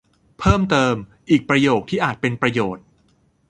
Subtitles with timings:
[0.39, 0.95] เพิ่มเติม
[1.29, 2.83] อีกประโยคที่อาจเป็นประโยชน์